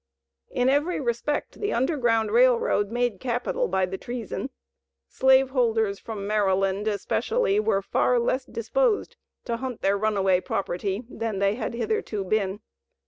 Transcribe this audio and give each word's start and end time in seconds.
In 0.49 0.67
every 0.67 0.99
respect, 0.99 1.59
the 1.59 1.73
Underground 1.73 2.31
Rail 2.31 2.57
Road 2.59 2.89
made 2.89 3.19
capital 3.19 3.67
by 3.67 3.85
the 3.85 3.99
treason. 3.99 4.49
Slave 5.07 5.51
holders 5.51 5.99
from 5.99 6.25
Maryland 6.25 6.87
especially 6.87 7.59
were 7.59 7.83
far 7.83 8.17
less 8.17 8.43
disposed 8.45 9.15
to 9.45 9.57
hunt 9.57 9.81
their 9.83 9.99
runaway 9.99 10.39
property 10.41 11.05
than 11.07 11.37
they 11.37 11.53
had 11.53 11.75
hitherto 11.75 12.23
been. 12.23 12.61